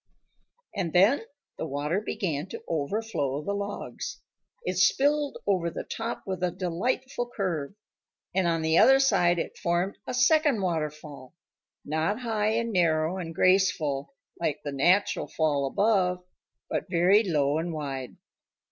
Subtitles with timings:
[0.75, 1.21] And then
[1.59, 4.19] the water began to overflow the logs.
[4.63, 7.75] It spilled over the top with a delightful curve.
[8.33, 11.35] And on the other side it formed a second waterfall
[11.85, 16.23] not high and narrow and graceful like the natural fall above,
[16.67, 18.15] but very low and wide.